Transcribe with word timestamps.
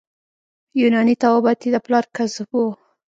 یوناني 0.81 1.15
طبابت 1.21 1.59
یې 1.65 1.69
د 1.73 1.77
پلار 1.85 2.05
کسب 2.15 2.49
وو. 2.57 2.67